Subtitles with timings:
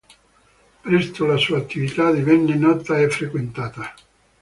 [0.81, 3.93] Presto la sua attività divenne nota e frequentata.